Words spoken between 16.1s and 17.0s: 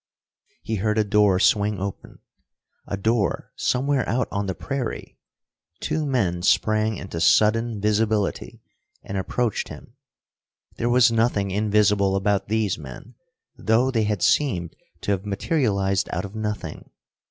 out of nothing.